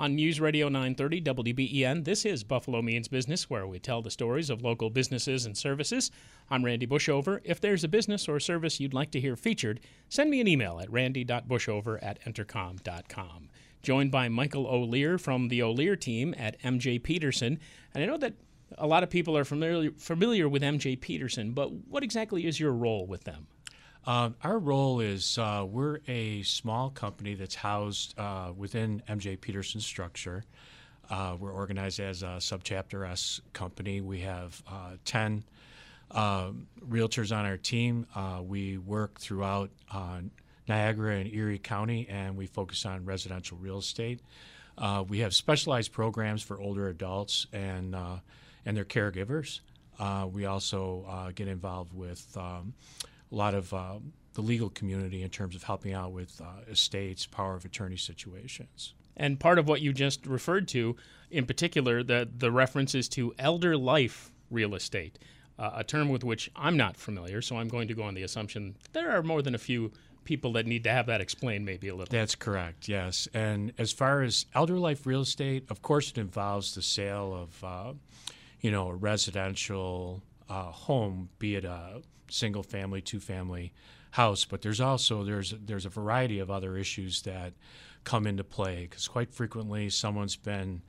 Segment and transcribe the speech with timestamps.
[0.00, 4.48] On News Radio 930 WBEN, this is Buffalo Means Business, where we tell the stories
[4.48, 6.10] of local businesses and services.
[6.48, 7.42] I'm Randy Bushover.
[7.44, 10.80] If there's a business or service you'd like to hear featured, send me an email
[10.80, 13.50] at randy.bushover at entercom.com.
[13.82, 17.58] Joined by Michael O'Lear from the O'Lear team at MJ Peterson.
[17.92, 18.32] And I know that
[18.78, 22.72] a lot of people are familiar, familiar with MJ Peterson, but what exactly is your
[22.72, 23.48] role with them?
[24.06, 29.80] Uh, our role is uh, we're a small company that's housed uh, within MJ Peterson
[29.80, 30.44] structure.
[31.10, 34.00] Uh, we're organized as a subchapter S company.
[34.00, 35.44] We have uh, 10
[36.12, 38.06] um, realtors on our team.
[38.14, 39.70] Uh, we work throughout
[40.66, 44.20] Niagara and Erie County, and we focus on residential real estate.
[45.08, 47.94] we have specialized programs for older adults and,
[48.64, 49.60] and their caregivers.
[50.32, 52.72] we also get involved with um,
[53.30, 53.98] a lot of uh,
[54.34, 58.94] the legal community in terms of helping out with uh, estates, power of attorney situations.
[59.16, 60.96] And part of what you just referred to,
[61.30, 65.18] in particular, the, the references to elder life real estate,
[65.58, 68.22] uh, a term with which I'm not familiar, so I'm going to go on the
[68.22, 69.92] assumption there are more than a few
[70.24, 72.10] people that need to have that explained maybe a little.
[72.10, 73.28] That's correct, yes.
[73.34, 77.64] And as far as elder life real estate, of course, it involves the sale of,
[77.64, 77.92] uh,
[78.60, 83.72] you know, a residential uh, home, be it a single family, two family
[84.12, 87.52] house, but there's also there's there's a variety of other issues that
[88.04, 90.82] come into play because quite frequently someone's been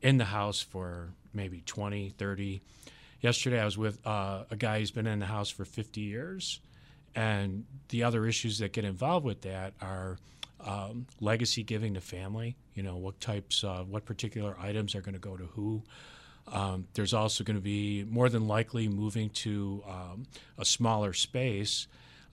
[0.00, 2.60] in the house for maybe 20, 30.
[3.20, 6.60] Yesterday I was with uh, a guy who's been in the house for 50 years,
[7.14, 10.18] and the other issues that get involved with that are
[10.60, 12.56] um, legacy giving to family.
[12.74, 15.82] You know, what types, of, what particular items are going to go to who.
[16.48, 20.26] Um, there's also going to be more than likely moving to um,
[20.58, 21.86] a smaller space.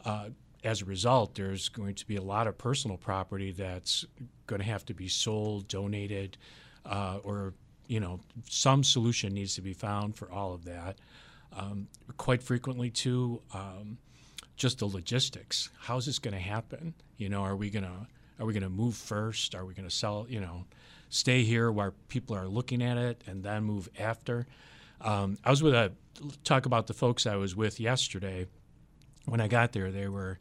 [0.03, 0.29] Uh,
[0.63, 4.05] as a result, there's going to be a lot of personal property that's
[4.47, 6.37] going to have to be sold, donated,
[6.85, 7.53] uh, or
[7.87, 10.97] you know, some solution needs to be found for all of that.
[11.55, 11.87] Um,
[12.17, 13.97] quite frequently, too, um,
[14.55, 15.69] just the logistics.
[15.79, 16.93] How's this going to happen?
[17.17, 18.07] You know, are we going to
[18.39, 19.55] are we going to move first?
[19.55, 20.25] Are we going to sell?
[20.29, 20.65] You know,
[21.09, 24.45] stay here where people are looking at it and then move after.
[25.01, 25.91] Um, I was with a
[26.43, 28.47] talk about the folks I was with yesterday.
[29.25, 30.39] When I got there, they were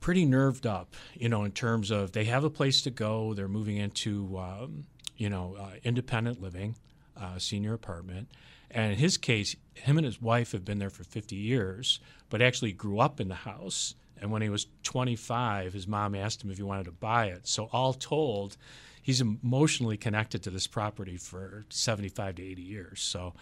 [0.00, 3.34] pretty nerved up, you know, in terms of they have a place to go.
[3.34, 6.76] They're moving into, um, you know, uh, independent living,
[7.16, 8.28] uh, senior apartment.
[8.70, 12.40] And in his case, him and his wife have been there for 50 years, but
[12.40, 13.94] actually grew up in the house.
[14.20, 17.48] And when he was 25, his mom asked him if he wanted to buy it.
[17.48, 18.56] So, all told,
[19.02, 23.00] he's emotionally connected to this property for 75 to 80 years.
[23.00, 23.34] So,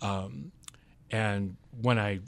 [0.00, 0.52] um,
[1.10, 2.20] and when I,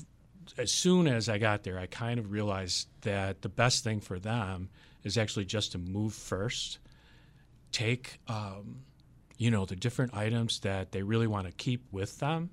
[0.58, 4.18] as soon as I got there, I kind of realized that the best thing for
[4.18, 4.68] them
[5.04, 6.78] is actually just to move first,
[7.72, 8.82] take, um,
[9.38, 12.50] you know, the different items that they really want to keep with them,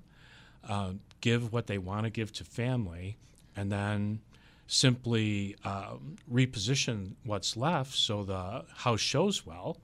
[0.68, 3.16] uh, give what they want to give to family,
[3.56, 4.20] and then
[4.66, 9.76] simply um, reposition what's left so the house shows well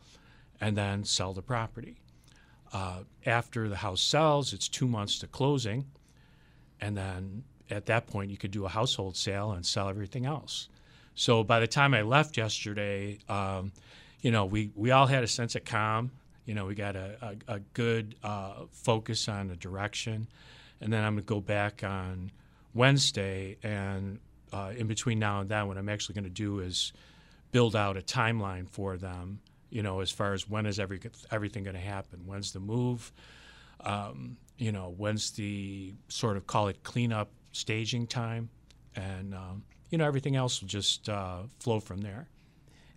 [0.61, 1.97] and then sell the property.
[2.73, 5.87] Uh, after the house sells, it's two months to closing,
[6.81, 10.69] and then at that point, you could do a household sale and sell everything else.
[11.15, 13.73] So by the time I left yesterday, um,
[14.21, 16.11] you know, we, we all had a sense of calm.
[16.47, 20.27] You know, we got a, a, a good uh, focus on the direction.
[20.81, 22.31] And then I'm going to go back on
[22.75, 23.57] Wednesday.
[23.63, 24.19] And
[24.53, 26.93] uh, in between now and then, what I'm actually going to do is
[27.53, 31.65] build out a timeline for them you know, as far as when is every, everything
[31.65, 32.21] going to happen?
[32.27, 33.13] When's the move?
[33.81, 38.51] Um, you know, when's the sort of call it cleanup staging time?
[38.95, 42.29] And, um, you know, everything else will just uh, flow from there.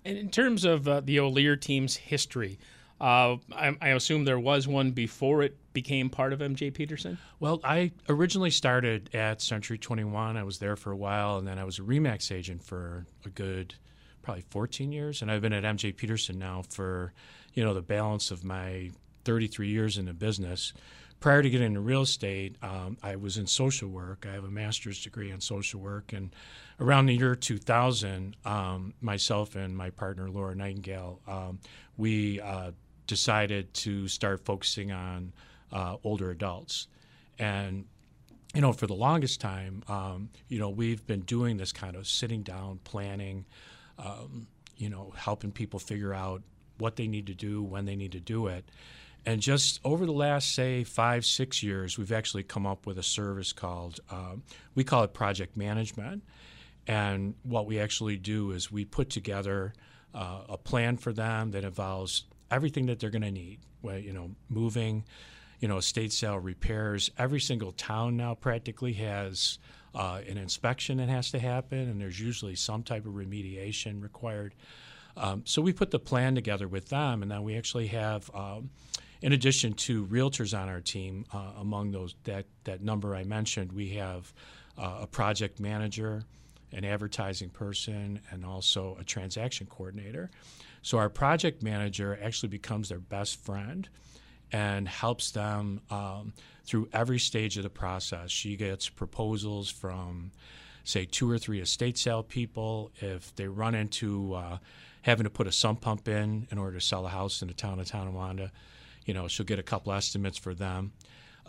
[0.03, 2.59] And in terms of uh, the O'Lear team's history,
[2.99, 7.17] uh, I, I, assume there was one before it became part of MJ Peterson?
[7.39, 10.37] Well, I originally started at Century 21.
[10.37, 13.29] I was there for a while, and then I was a REMAX agent for a
[13.29, 13.75] good–
[14.23, 17.13] probably 14 years, and I've been at MJ Peterson now for,
[17.53, 18.89] you know, the balance of my
[19.25, 20.73] 33 years in the business.
[21.19, 24.25] Prior to getting into real estate, um, I was in social work.
[24.27, 26.33] I have a master's degree in social work, and
[26.79, 31.59] around the year 2000, um, myself and my partner Laura Nightingale, um,
[31.97, 32.71] we uh,
[33.07, 35.31] decided to start focusing on
[35.71, 36.87] uh, older adults.
[37.39, 37.85] And
[38.53, 42.07] you know, for the longest time, um, you know, we've been doing this kind of
[42.07, 43.45] sitting down, planning,
[43.97, 44.47] um,
[44.77, 46.41] you know, helping people figure out
[46.77, 48.69] what they need to do, when they need to do it.
[49.25, 53.03] And just over the last, say, five, six years, we've actually come up with a
[53.03, 54.43] service called, um,
[54.75, 56.23] we call it project management.
[56.87, 59.73] And what we actually do is we put together
[60.13, 64.11] uh, a plan for them that involves everything that they're going to need, well, you
[64.11, 65.05] know, moving,
[65.59, 67.09] you know, estate sale repairs.
[67.17, 69.57] Every single town now practically has
[69.95, 74.55] uh, an inspection that has to happen, and there's usually some type of remediation required.
[75.15, 78.69] Um, so we put the plan together with them, and then we actually have um,
[79.23, 83.71] in addition to realtors on our team, uh, among those that that number I mentioned,
[83.71, 84.33] we have
[84.77, 86.23] uh, a project manager,
[86.73, 90.29] an advertising person, and also a transaction coordinator.
[90.81, 93.87] So our project manager actually becomes their best friend
[94.53, 96.31] and helps them um,
[96.63, 98.29] through every stage of the process.
[98.29, 100.31] She gets proposals from,
[100.83, 102.91] say, two or three estate sale people.
[103.01, 104.57] If they run into uh,
[105.01, 107.53] having to put a sump pump in in order to sell a house in the
[107.55, 108.51] town of Tonawanda,
[109.05, 110.93] you know, she'll get a couple estimates for them.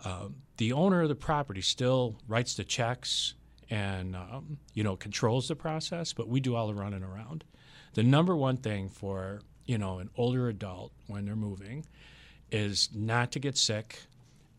[0.03, 3.35] Um, the owner of the property still writes the checks
[3.69, 7.43] and um, you know controls the process, but we do all the running around.
[7.93, 11.85] The number one thing for you know an older adult when they're moving
[12.51, 14.03] is not to get sick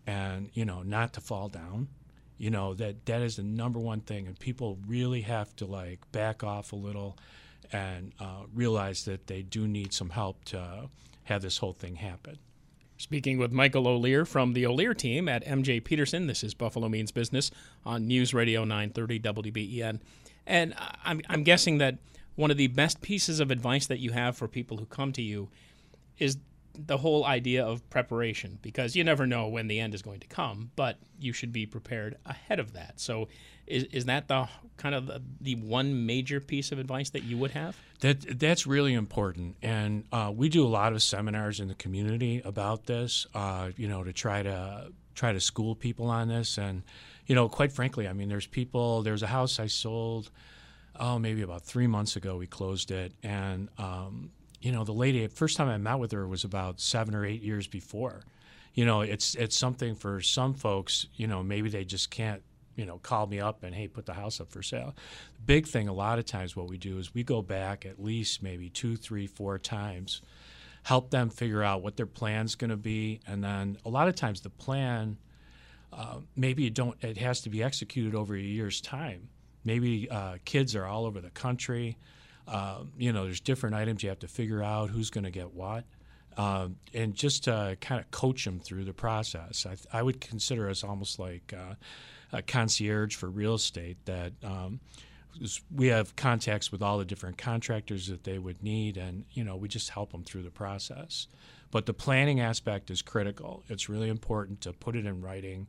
[0.06, 1.88] and you know not to fall down.
[2.38, 6.00] You know that that is the number one thing, and people really have to like
[6.12, 7.16] back off a little
[7.72, 10.88] and uh, realize that they do need some help to
[11.24, 12.38] have this whole thing happen.
[12.98, 16.26] Speaking with Michael O'Lear from the O'Lear team at MJ Peterson.
[16.28, 17.50] This is Buffalo Means Business
[17.84, 20.00] on News Radio 930 WBEN.
[20.46, 20.74] And
[21.04, 21.98] I'm, I'm guessing that
[22.36, 25.22] one of the best pieces of advice that you have for people who come to
[25.22, 25.48] you
[26.18, 26.38] is
[26.78, 30.26] the whole idea of preparation because you never know when the end is going to
[30.26, 33.00] come, but you should be prepared ahead of that.
[33.00, 33.28] So,
[33.66, 37.38] is, is that the kind of the, the one major piece of advice that you
[37.38, 37.76] would have?
[38.00, 42.42] That that's really important, and uh, we do a lot of seminars in the community
[42.44, 43.26] about this.
[43.34, 46.82] Uh, you know, to try to try to school people on this, and
[47.26, 49.02] you know, quite frankly, I mean, there's people.
[49.02, 50.30] There's a house I sold.
[50.98, 54.30] Oh, maybe about three months ago, we closed it, and um,
[54.66, 57.40] you know, the lady, first time I met with her was about seven or eight
[57.40, 58.24] years before.
[58.74, 61.06] You know, it's it's something for some folks.
[61.14, 62.42] You know, maybe they just can't.
[62.74, 64.94] You know, call me up and hey, put the house up for sale.
[65.36, 68.02] The big thing, a lot of times, what we do is we go back at
[68.02, 70.20] least maybe two, three, four times,
[70.82, 74.16] help them figure out what their plan's going to be, and then a lot of
[74.16, 75.16] times the plan,
[75.92, 76.96] uh, maybe you don't.
[77.04, 79.28] It has to be executed over a year's time.
[79.64, 81.96] Maybe uh, kids are all over the country.
[82.48, 85.52] Um, you know, there's different items you have to figure out who's going to get
[85.52, 85.84] what.
[86.36, 89.64] Um, and just kind of coach them through the process.
[89.64, 91.74] I, I would consider us almost like uh,
[92.32, 94.80] a concierge for real estate that um,
[95.74, 99.56] we have contacts with all the different contractors that they would need, and you know
[99.56, 101.26] we just help them through the process.
[101.70, 103.62] But the planning aspect is critical.
[103.68, 105.66] It's really important to put it in writing,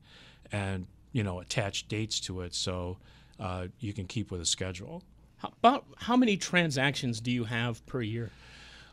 [0.52, 2.98] and you know attach dates to it so
[3.40, 5.04] uh, you can keep with a schedule.
[5.38, 8.32] How, about how many transactions do you have per year?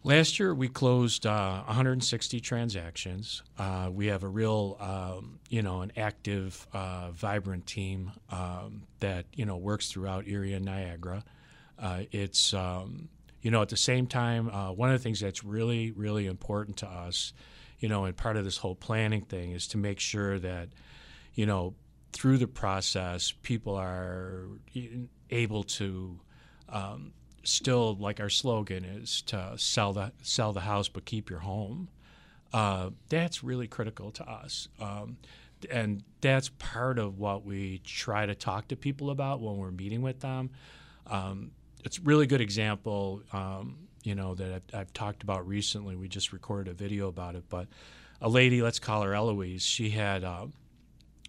[0.03, 3.43] Last year we closed uh, 160 transactions.
[3.59, 9.25] Uh, we have a real, um, you know, an active, uh, vibrant team um, that
[9.33, 11.25] you know works throughout Erie and Niagara.
[11.79, 13.09] Uh, it's, um,
[13.41, 16.77] you know, at the same time, uh, one of the things that's really, really important
[16.79, 17.33] to us,
[17.79, 20.69] you know, and part of this whole planning thing is to make sure that,
[21.35, 21.75] you know,
[22.13, 24.47] through the process, people are
[25.31, 26.21] able to
[26.69, 31.41] um, still like our slogan is to sell the sell the house but keep your
[31.41, 31.89] home.
[32.53, 35.17] Uh, that's really critical to us, um,
[35.71, 40.03] and that's part of what we try to talk to people about when we're meeting
[40.03, 40.51] with them.
[41.09, 41.51] Um,
[41.85, 45.97] it's a really good example, um, you know, that I've, I've, talked about recently.
[45.97, 47.67] We just recorded a video about it, but
[48.21, 50.47] a lady, let's call her Eloise, she had uh,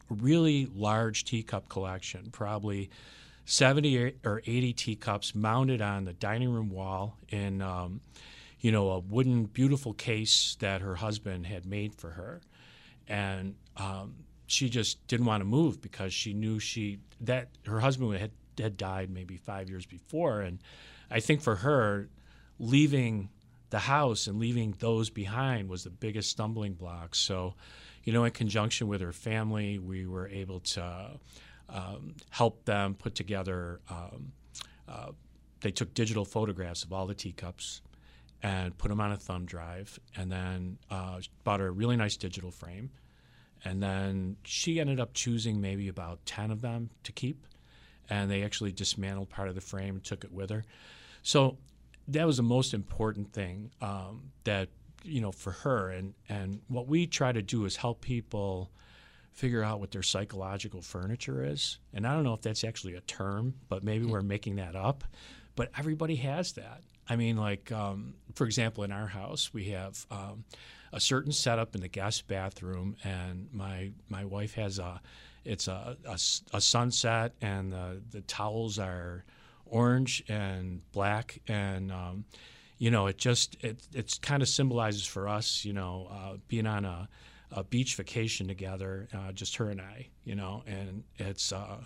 [0.10, 2.90] a really large teacup collection, probably
[3.46, 8.02] 70 or 80 teacups mounted on the dining room wall in, um,
[8.60, 12.42] you know, a wooden, beautiful case that her husband had made for her.
[13.08, 14.16] And um,
[14.48, 18.78] she just didn't want to move because she knew she that her husband had, had
[18.78, 20.42] died maybe five years before.
[20.42, 20.60] And
[21.12, 22.10] I think for her,
[22.58, 23.30] leaving
[23.70, 27.14] the house and leaving those behind was the biggest stumbling block.
[27.14, 27.56] So,
[28.04, 31.12] you know, in conjunction with her family, we were able to
[31.70, 33.80] um, help them put together.
[33.90, 34.32] Um,
[34.88, 35.12] uh,
[35.62, 37.82] they took digital photographs of all the teacups,
[38.44, 42.16] and put them on a thumb drive, and then uh, bought her a really nice
[42.16, 42.92] digital frame.
[43.64, 47.48] And then she ended up choosing maybe about 10 of them to keep.
[48.08, 50.64] And they actually dismantled part of the frame and took it with her.
[51.24, 51.58] So
[52.08, 54.70] that was the most important thing um, that,
[55.04, 55.90] you know, for her.
[55.90, 58.70] And, and what we try to do is help people
[59.36, 61.78] figure out what their psychological furniture is.
[61.94, 65.04] And I don't know if that's actually a term, but maybe we're making that up.
[65.56, 66.82] But everybody has that.
[67.08, 70.46] I mean, like, um, for example, in our house, we have um,
[70.92, 75.02] a certain setup in the guest bathroom, and my my wife has a
[75.44, 76.18] it's a, a,
[76.54, 79.24] a sunset, and the, the towels are
[79.66, 82.26] orange and black, and um,
[82.78, 86.66] you know, it just it it's kind of symbolizes for us, you know, uh, being
[86.66, 87.08] on a
[87.52, 91.78] a beach vacation together, uh, just her and I, you know, and it's uh,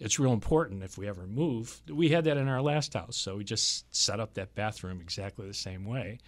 [0.00, 1.80] it's real important if we ever move.
[1.88, 5.46] We had that in our last house, so we just set up that bathroom exactly
[5.46, 6.18] the same way.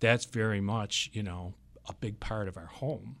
[0.00, 1.54] That's very much, you know,
[1.88, 3.16] a big part of our home.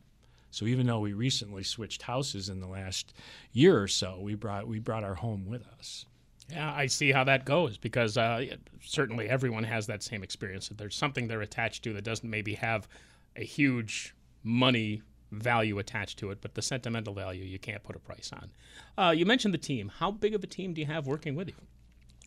[0.50, 3.12] So even though we recently switched houses in the last
[3.52, 6.06] year or so, we brought we brought our home with us.
[6.50, 8.44] Yeah, I see how that goes because uh,
[8.80, 10.68] certainly everyone has that same experience.
[10.68, 12.86] That there's something they're attached to that doesn't maybe have
[13.34, 14.14] a huge
[14.44, 15.02] money
[15.40, 18.50] value attached to it, but the sentimental value you can't put a price on.
[18.96, 19.90] Uh, you mentioned the team.
[19.98, 21.54] How big of a team do you have working with you?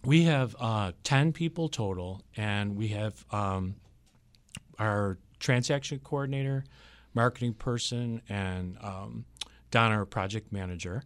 [0.06, 3.76] We have uh, 10 people total, and we have um,
[4.78, 6.64] our transaction coordinator,
[7.14, 9.26] marketing person, and um,
[9.72, 11.04] Donna, our project manager.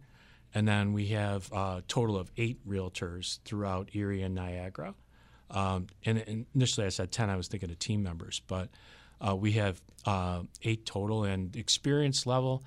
[0.54, 4.94] And then we have a total of eight realtors throughout Erie and Niagara.
[5.50, 8.70] Um, and, and, initially I said 10, I was thinking of team members, but
[9.26, 12.62] uh, we have uh, eight total, and experience level.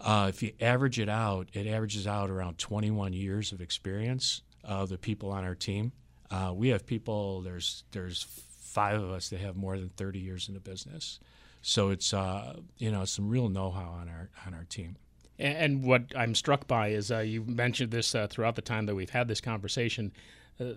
[0.00, 4.88] Uh, if you average it out, it averages out around 21 years of experience of
[4.88, 5.92] the people on our team.
[6.30, 7.40] Uh, we have people.
[7.40, 8.26] There's there's
[8.60, 11.18] five of us that have more than 30 years in the business.
[11.62, 14.96] So it's uh, you know some real know-how on our on our team.
[15.38, 18.94] And what I'm struck by is uh, you mentioned this uh, throughout the time that
[18.94, 20.12] we've had this conversation.
[20.58, 20.74] Uh,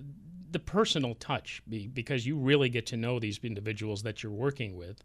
[0.51, 1.61] the personal touch,
[1.93, 5.03] because you really get to know these individuals that you're working with,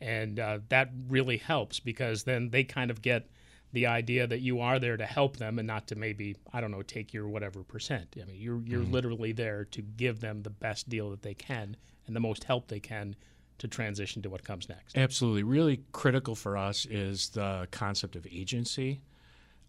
[0.00, 3.28] and uh, that really helps because then they kind of get
[3.72, 6.70] the idea that you are there to help them and not to maybe I don't
[6.70, 8.16] know take your whatever percent.
[8.20, 8.92] I mean, you're you're mm-hmm.
[8.92, 11.76] literally there to give them the best deal that they can
[12.06, 13.16] and the most help they can
[13.58, 14.96] to transition to what comes next.
[14.96, 19.00] Absolutely, really critical for us is the concept of agency.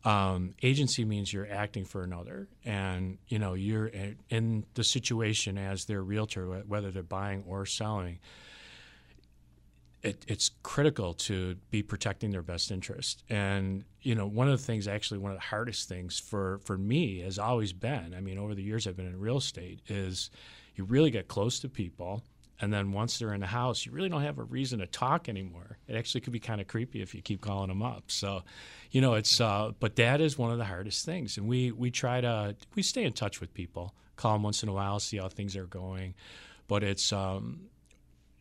[0.04, 3.92] Um, agency means you're acting for another, and you know you're
[4.30, 8.20] in the situation as their realtor, whether they're buying or selling.
[10.04, 14.66] It, it's critical to be protecting their best interest, and you know one of the
[14.66, 18.14] things, actually, one of the hardest things for for me has always been.
[18.16, 20.30] I mean, over the years I've been in real estate, is
[20.76, 22.24] you really get close to people
[22.60, 25.30] and then once they're in the house, you really don't have a reason to talk
[25.30, 25.78] anymore.
[25.88, 28.06] It actually could be kind of creepy if you keep calling them up.
[28.08, 28.44] So,
[28.92, 31.92] you know, it's uh, but that is one of the hardest things, and we we
[31.92, 35.18] try to we stay in touch with people, call them once in a while, see
[35.18, 36.16] how things are going,
[36.68, 37.70] but it's um,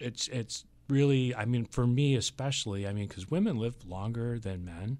[0.01, 4.65] it's it's really I mean for me especially I mean because women live longer than
[4.65, 4.99] men.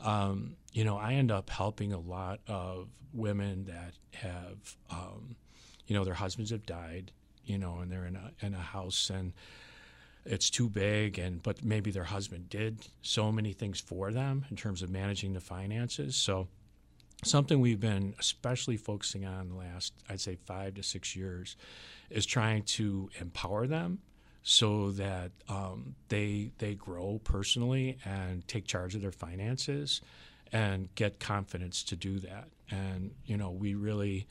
[0.00, 5.36] Um, you know, I end up helping a lot of women that have, um,
[5.86, 7.12] you know, their husbands have died
[7.46, 9.32] you know, and they're in a in a house and
[10.24, 14.56] it's too big and but maybe their husband did so many things for them in
[14.56, 16.16] terms of managing the finances.
[16.16, 16.48] So
[17.24, 21.56] something we've been especially focusing on the last I'd say 5 to 6 years
[22.10, 24.00] is trying to empower them
[24.48, 30.00] so that um, they they grow personally and take charge of their finances
[30.52, 32.48] and get confidence to do that.
[32.70, 34.28] And you know, we really,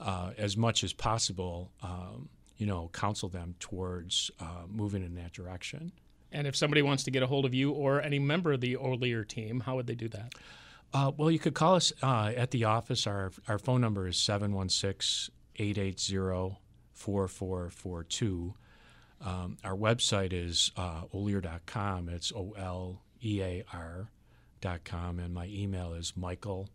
[0.00, 5.32] uh, as much as possible, um, you know, counsel them towards uh, moving in that
[5.32, 5.92] direction.
[6.30, 8.76] And if somebody wants to get a hold of you or any member of the
[8.76, 10.34] O'Lear team, how would they do that?
[10.92, 13.06] Uh, well, you could call us uh, at the office.
[13.06, 16.56] Our, our phone number is 716 880
[16.92, 18.54] 4442.
[19.20, 22.08] Um, our website is uh, olear.com.
[22.08, 25.18] It's O L E A R.com.
[25.18, 26.68] And my email is michael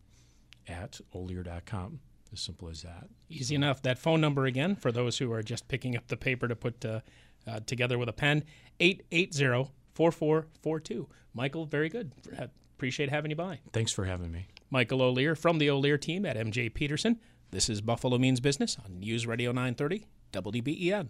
[0.67, 1.99] at olear.com.
[2.33, 3.09] As simple as that.
[3.29, 3.83] Easy enough.
[3.83, 6.83] That phone number again for those who are just picking up the paper to put
[6.83, 7.01] uh,
[7.47, 8.43] uh, together with a pen
[8.79, 11.07] 880 4442.
[11.35, 12.11] Michael, very good.
[12.75, 13.59] Appreciate having you by.
[13.71, 14.47] Thanks for having me.
[14.71, 17.19] Michael O'Lear from the O'Lear team at MJ Peterson.
[17.51, 21.09] This is Buffalo Means Business on News Radio 930 WBEN.